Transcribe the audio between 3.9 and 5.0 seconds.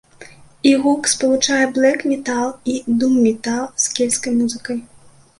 кельцкай музыкай.